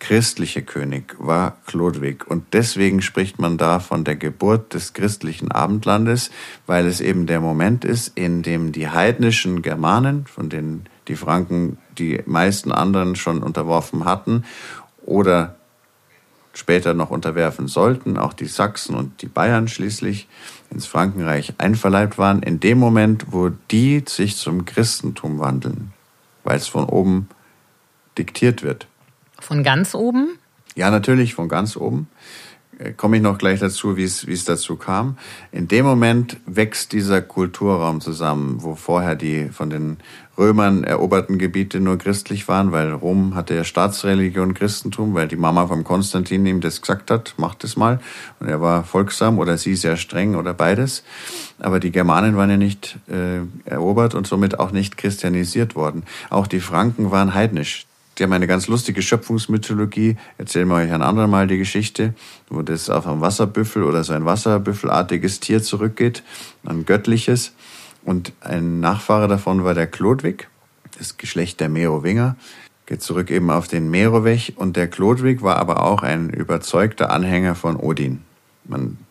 [0.00, 2.26] christliche König war Chlodwig.
[2.26, 6.30] Und deswegen spricht man da von der Geburt des christlichen Abendlandes,
[6.66, 11.78] weil es eben der Moment ist, in dem die heidnischen Germanen, von denen die Franken
[11.98, 14.44] die meisten anderen schon unterworfen hatten
[15.04, 15.54] oder
[16.52, 20.28] später noch unterwerfen sollten, auch die Sachsen und die Bayern schließlich
[20.70, 25.92] ins Frankenreich einverleibt waren, in dem Moment, wo die sich zum Christentum wandeln,
[26.42, 27.28] weil es von oben
[28.18, 28.89] diktiert wird.
[29.50, 30.38] Von ganz oben?
[30.76, 32.06] Ja, natürlich, von ganz oben.
[32.78, 35.18] Äh, komme ich noch gleich dazu, wie es, wie es dazu kam.
[35.50, 39.96] In dem Moment wächst dieser Kulturraum zusammen, wo vorher die von den
[40.38, 45.66] Römern eroberten Gebiete nur christlich waren, weil Rom hatte ja Staatsreligion Christentum, weil die Mama
[45.66, 47.98] vom Konstantin ihm das gesagt hat, macht es mal.
[48.38, 51.02] Und er war folgsam oder sie sehr streng oder beides.
[51.58, 56.04] Aber die Germanen waren ja nicht äh, erobert und somit auch nicht christianisiert worden.
[56.30, 57.88] Auch die Franken waren heidnisch.
[58.20, 60.16] Die haben eine ganz lustige Schöpfungsmythologie.
[60.36, 62.12] Erzählen wir euch ein andermal Mal die Geschichte,
[62.50, 66.22] wo das auf ein Wasserbüffel oder so ein Wasserbüffelartiges Tier zurückgeht,
[66.66, 67.52] ein göttliches.
[68.04, 70.50] Und ein Nachfahre davon war der Chlodwig,
[70.98, 72.36] das Geschlecht der Merowinger.
[72.84, 74.52] Geht zurück eben auf den Merowech.
[74.56, 78.20] Und der Chlodwig war aber auch ein überzeugter Anhänger von Odin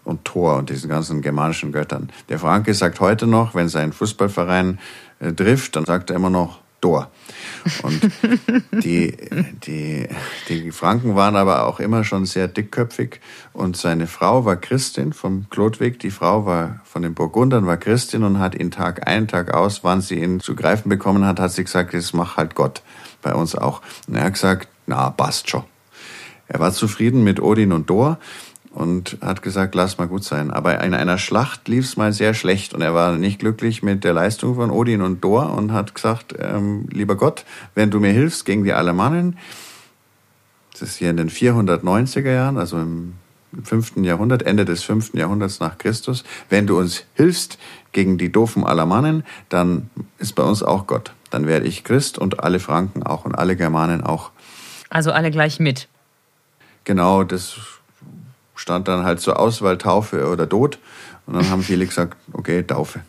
[0.03, 2.11] und Thor und diesen ganzen germanischen Göttern.
[2.29, 4.77] Der Franke sagt heute noch, wenn sein Fußballverein
[5.19, 7.11] äh, trifft, dann sagt er immer noch Dor.
[7.83, 8.11] Und
[8.83, 9.15] die,
[9.65, 10.07] die,
[10.47, 13.19] die Franken waren aber auch immer schon sehr dickköpfig
[13.53, 15.99] und seine Frau war Christin vom Chlodwig.
[15.99, 19.83] Die Frau war von den Burgundern, war Christin und hat ihn Tag ein, Tag aus,
[19.83, 22.81] wann sie ihn zu greifen bekommen hat, hat sie gesagt, das macht halt Gott.
[23.21, 23.81] Bei uns auch.
[24.07, 25.63] Und er hat gesagt, na, passt schon.
[26.47, 28.17] Er war zufrieden mit Odin und Dor
[28.71, 30.51] und hat gesagt, lass mal gut sein.
[30.51, 34.03] Aber in einer Schlacht lief es mal sehr schlecht und er war nicht glücklich mit
[34.03, 38.11] der Leistung von Odin und Dor und hat gesagt, ähm, lieber Gott, wenn du mir
[38.11, 39.37] hilfst gegen die Alemannen,
[40.71, 43.15] das ist hier in den 490er Jahren, also im
[43.63, 47.57] fünften Jahrhundert, Ende des fünften Jahrhunderts nach Christus, wenn du uns hilfst
[47.91, 51.13] gegen die doofen Alamannen, dann ist bei uns auch Gott.
[51.31, 54.31] Dann werde ich Christ und alle Franken auch und alle Germanen auch.
[54.89, 55.87] Also alle gleich mit.
[56.83, 57.57] Genau, das
[58.59, 60.79] stand dann halt zur Auswahl Taufe oder Tod.
[61.25, 63.01] Und dann haben viele gesagt, okay, Taufe.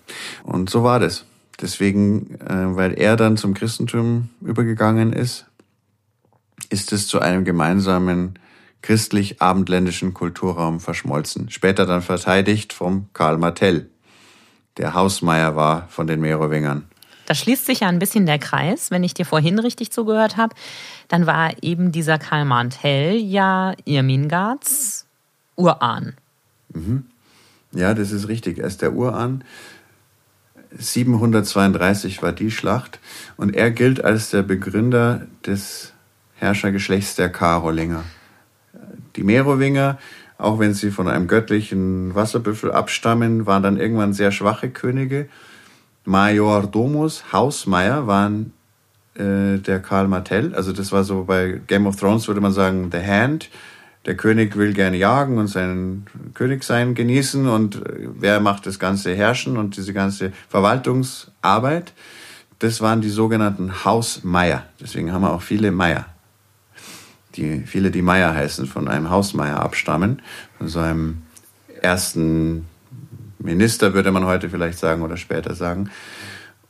[0.44, 1.24] Und so war das.
[1.60, 5.46] Deswegen, äh, weil er dann zum Christentum übergegangen ist,
[6.70, 8.38] ist es zu einem gemeinsamen
[8.82, 11.50] christlich-abendländischen Kulturraum verschmolzen.
[11.50, 13.90] Später dann verteidigt vom Karl Martell,
[14.76, 16.86] der Hausmeier war von den Merowingern.
[17.26, 18.90] Da schließt sich ja ein bisschen der Kreis.
[18.90, 20.54] Wenn ich dir vorhin richtig zugehört habe,
[21.08, 25.09] dann war eben dieser Karl Martell ja Irmingards
[25.56, 26.14] Urahn.
[26.72, 27.04] Mhm.
[27.72, 28.58] Ja, das ist richtig.
[28.58, 29.44] Er ist der Urahn.
[30.76, 33.00] 732 war die Schlacht
[33.36, 35.92] und er gilt als der Begründer des
[36.36, 38.04] Herrschergeschlechts der Karolinger.
[39.16, 39.98] Die Merowinger,
[40.38, 45.28] auch wenn sie von einem göttlichen Wasserbüffel abstammen, waren dann irgendwann sehr schwache Könige.
[46.04, 48.52] Major Domus, Hausmeier, waren
[49.14, 50.54] äh, der Karl Martell.
[50.54, 53.50] Also das war so bei Game of Thrones würde man sagen The Hand
[54.06, 59.14] der König will gerne jagen und sein Königsein genießen und äh, wer macht das ganze
[59.14, 61.92] Herrschen und diese ganze Verwaltungsarbeit?
[62.58, 64.64] Das waren die sogenannten Hausmeier.
[64.80, 66.06] Deswegen haben wir auch viele Meier.
[67.36, 70.20] Die, viele, die Meier heißen, von einem Hausmeier abstammen,
[70.58, 71.22] von so einem
[71.80, 72.66] ersten
[73.38, 75.90] Minister, würde man heute vielleicht sagen oder später sagen.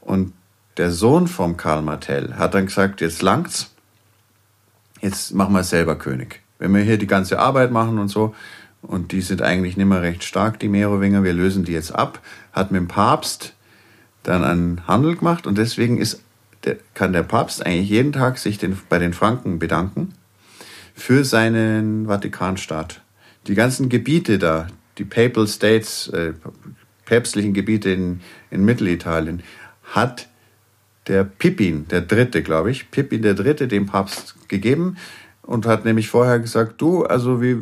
[0.00, 0.32] Und
[0.76, 3.74] der Sohn vom Karl Martell hat dann gesagt, jetzt langt's,
[5.00, 8.34] jetzt machen wir selber König wenn wir hier die ganze Arbeit machen und so,
[8.82, 12.20] und die sind eigentlich nicht mehr recht stark, die Merowinger, wir lösen die jetzt ab,
[12.52, 13.54] hat mit dem Papst
[14.22, 16.22] dann einen Handel gemacht und deswegen ist,
[16.64, 20.14] der, kann der Papst eigentlich jeden Tag sich den, bei den Franken bedanken
[20.94, 23.00] für seinen Vatikanstaat.
[23.46, 24.66] Die ganzen Gebiete da,
[24.98, 26.34] die Papal States, äh,
[27.06, 28.20] päpstlichen Gebiete in,
[28.50, 29.42] in Mittelitalien,
[29.82, 30.28] hat
[31.06, 34.96] der Pippin, der Dritte, glaube ich, Pippin der Dritte, dem Papst gegeben
[35.50, 37.56] und hat nämlich vorher gesagt, du, also wie,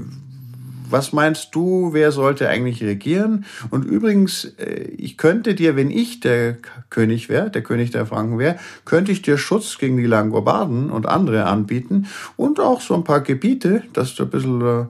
[0.91, 3.47] was meinst du, wer sollte eigentlich regieren?
[3.70, 6.59] Und übrigens, äh, ich könnte dir, wenn ich der
[6.91, 11.07] König wäre, der König der Franken wäre, könnte ich dir Schutz gegen die Langobarden und
[11.07, 14.84] andere anbieten und auch so ein paar Gebiete, dass du ein bisschen äh,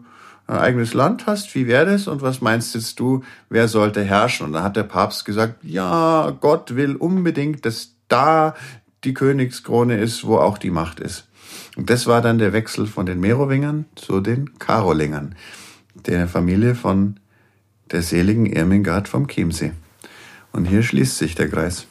[0.48, 2.08] ein eigenes Land hast, wie wäre das?
[2.08, 4.46] Und was meinst jetzt du, wer sollte herrschen?
[4.46, 8.56] Und da hat der Papst gesagt, ja, Gott will unbedingt, dass da
[9.04, 11.28] die Königskrone ist, wo auch die Macht ist.
[11.78, 15.36] Und das war dann der Wechsel von den Merowingern zu den Karolingern,
[15.94, 17.20] der Familie von
[17.92, 19.70] der seligen Irmingard vom Chiemsee.
[20.50, 21.86] Und hier schließt sich der Kreis.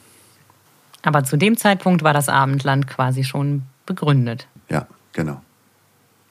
[1.04, 4.50] Aber zu dem Zeitpunkt war das Abendland quasi schon begründet.
[4.70, 5.42] Ja, genau.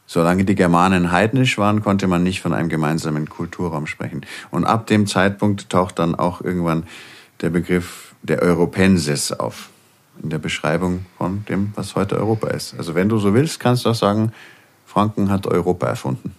[0.04, 4.26] Solange die Germanen heidnisch waren, konnte man nicht von einem gemeinsamen Kulturraum sprechen.
[4.50, 6.84] Und ab dem Zeitpunkt taucht dann auch irgendwann
[7.40, 9.70] der Begriff der Europensis auf.
[10.22, 12.74] In der Beschreibung von dem, was heute Europa ist.
[12.78, 14.32] Also wenn du so willst, kannst du auch sagen,
[14.84, 16.34] Franken hat Europa erfunden.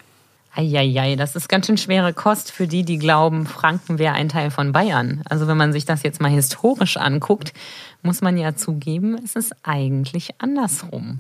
[0.56, 4.50] Eieiei, das ist ganz schön schwere Kost für die, die glauben, Franken wäre ein Teil
[4.50, 5.22] von Bayern.
[5.30, 7.54] Also wenn man sich das jetzt mal historisch anguckt,
[8.02, 11.18] muss man ja zugeben, es ist eigentlich andersrum.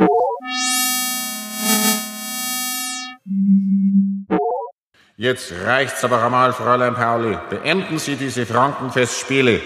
[5.17, 7.37] Jetzt reicht's aber einmal, Fräulein Pauli.
[7.49, 9.61] Beenden Sie diese Frankenfestspiele.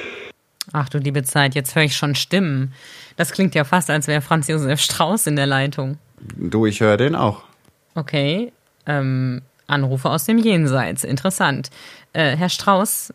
[0.73, 2.73] Ach du liebe Zeit, jetzt höre ich schon Stimmen.
[3.17, 5.97] Das klingt ja fast, als wäre Franz Josef Strauß in der Leitung.
[6.37, 7.43] Du, ich höre den auch.
[7.95, 8.53] Okay,
[8.85, 11.69] ähm, Anrufe aus dem Jenseits, interessant.
[12.13, 13.13] Äh, Herr Strauß,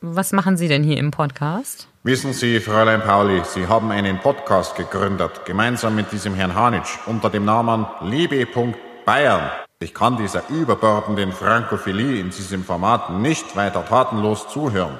[0.00, 1.88] was machen Sie denn hier im Podcast?
[2.02, 7.30] Wissen Sie, Fräulein Pauli, Sie haben einen Podcast gegründet, gemeinsam mit diesem Herrn Hanitsch, unter
[7.30, 9.50] dem Namen Liebe.Bayern.
[9.80, 14.98] Ich kann dieser überbordenden Frankophilie in diesem Format nicht weiter tatenlos zuhören.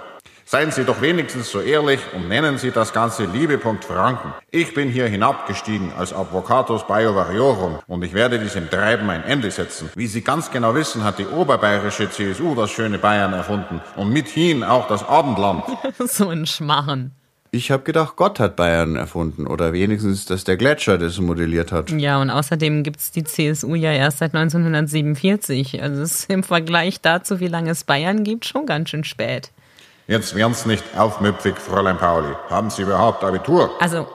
[0.49, 4.33] Seien Sie doch wenigstens so ehrlich und nennen Sie das Ganze Liebepunkt Franken.
[4.53, 9.91] Ich bin hier hinabgestiegen als Advocatus Biovariorum und ich werde diesem Treiben ein Ende setzen.
[9.97, 14.63] Wie Sie ganz genau wissen, hat die oberbayerische CSU das schöne Bayern erfunden und mithin
[14.63, 15.65] auch das Abendland.
[15.99, 17.11] so ein Schmarren.
[17.51, 21.91] Ich habe gedacht, Gott hat Bayern erfunden oder wenigstens, dass der Gletscher das modelliert hat.
[21.91, 25.83] Ja, und außerdem gibt es die CSU ja erst seit 1947.
[25.83, 29.51] Also ist im Vergleich dazu, wie lange es Bayern gibt, schon ganz schön spät.
[30.07, 32.33] Jetzt werden Sie nicht aufmüpfig, Fräulein Pauli.
[32.49, 33.71] Haben Sie überhaupt Abitur?
[33.81, 34.07] Also,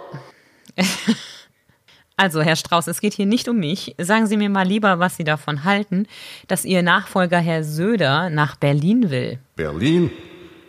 [2.15, 3.95] also, Herr Strauß, es geht hier nicht um mich.
[3.97, 6.07] Sagen Sie mir mal lieber, was Sie davon halten,
[6.47, 9.39] dass Ihr Nachfolger Herr Söder nach Berlin will.
[9.55, 10.11] Berlin?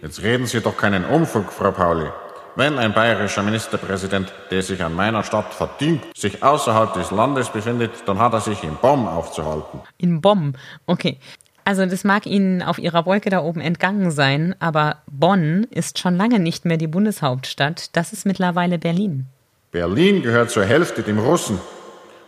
[0.01, 2.09] Jetzt reden Sie doch keinen Umfug, Frau Pauli.
[2.57, 7.93] Wenn ein bayerischer Ministerpräsident, der sich an meiner Stadt verdient, sich außerhalb des Landes befindet,
[8.07, 9.81] dann hat er sich in Bonn aufzuhalten.
[9.99, 10.57] In Bonn?
[10.87, 11.18] Okay.
[11.65, 16.17] Also das mag Ihnen auf Ihrer Wolke da oben entgangen sein, aber Bonn ist schon
[16.17, 19.27] lange nicht mehr die Bundeshauptstadt, das ist mittlerweile Berlin.
[19.71, 21.59] Berlin gehört zur Hälfte dem Russen.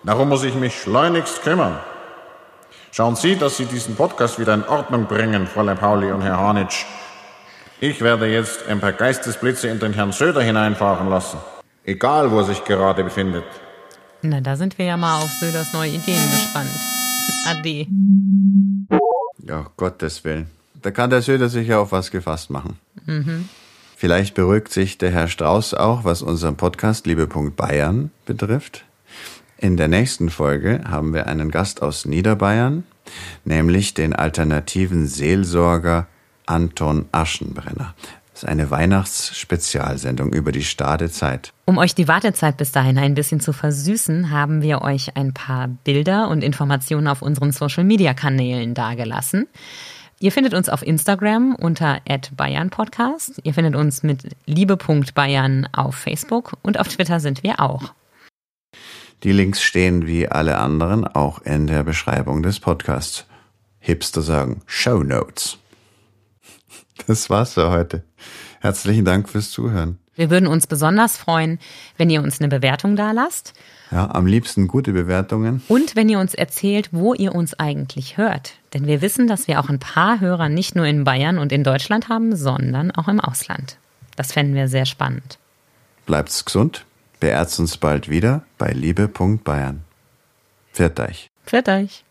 [0.04, 1.78] Darum muss ich mich schleunigst kümmern.
[2.92, 6.84] Schauen Sie, dass Sie diesen Podcast wieder in Ordnung bringen, Fräulein Pauli und Herr Hanitsch.
[7.80, 11.38] Ich werde jetzt ein paar Geistesblitze in den Herrn Söder hineinfahren lassen.
[11.84, 13.44] Egal, wo er sich gerade befindet.
[14.22, 16.70] Na, da sind wir ja mal auf Söders neue Ideen gespannt.
[17.46, 17.86] Ade.
[19.46, 20.46] Ja, Gottes Willen.
[20.80, 22.78] Da kann der Söder sich ja auf was gefasst machen.
[23.06, 23.48] Mhm.
[23.96, 28.84] Vielleicht beruhigt sich der Herr Strauß auch, was unseren Podcast Liebepunkt Bayern betrifft.
[29.58, 32.84] In der nächsten Folge haben wir einen Gast aus Niederbayern,
[33.44, 36.06] nämlich den alternativen Seelsorger
[36.46, 37.94] Anton Aschenbrenner.
[38.34, 41.52] Das ist eine Weihnachtsspezialsendung über die Stadezeit.
[41.66, 45.68] Um euch die Wartezeit bis dahin ein bisschen zu versüßen, haben wir euch ein paar
[45.68, 49.46] Bilder und Informationen auf unseren Social-Media-Kanälen dargelassen.
[50.18, 52.00] Ihr findet uns auf Instagram unter
[52.36, 53.40] @bayernpodcast.
[53.44, 57.94] Ihr findet uns mit liebe.bayern auf Facebook und auf Twitter sind wir auch.
[59.22, 63.26] Die Links stehen wie alle anderen auch in der Beschreibung des Podcasts.
[63.78, 65.58] Hipster sagen Show Notes.
[67.06, 68.04] Das war's für heute.
[68.60, 69.98] Herzlichen Dank fürs Zuhören.
[70.16, 71.58] Wir würden uns besonders freuen,
[71.96, 73.52] wenn ihr uns eine Bewertung da lasst.
[73.90, 75.62] Ja, am liebsten gute Bewertungen.
[75.68, 78.54] Und wenn ihr uns erzählt, wo ihr uns eigentlich hört.
[78.72, 81.64] Denn wir wissen, dass wir auch ein paar Hörer nicht nur in Bayern und in
[81.64, 83.76] Deutschland haben, sondern auch im Ausland.
[84.16, 85.38] Das fänden wir sehr spannend.
[86.06, 86.84] Bleibt's gesund.
[87.18, 89.82] Beerzt uns bald wieder bei liebe.bayern.
[90.72, 91.30] Pfiat euch.
[91.46, 92.04] Pfiat euch.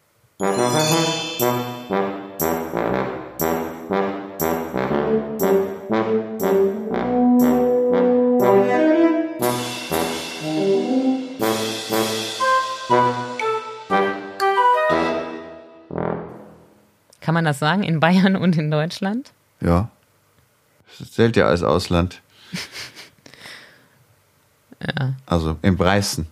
[17.24, 17.84] Kann man das sagen?
[17.84, 19.32] In Bayern und in Deutschland?
[19.62, 19.90] Ja.
[21.00, 22.22] Das zählt ja als Ausland.
[24.82, 25.14] ja.
[25.26, 26.28] Also im Breißen.